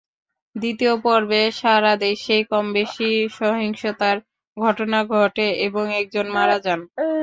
দ্বিতীয় 0.55 0.93
পর্বে 1.03 1.41
সারা 1.59 1.93
দেশেই 2.03 2.43
কমবেশি 2.51 3.09
সহিংসতার 3.37 4.17
ঘটনা 4.57 4.99
ঘটে 5.13 5.47
এবং 5.67 5.85
একজন 6.01 6.25
মারা 6.35 6.57
যান। 6.65 6.79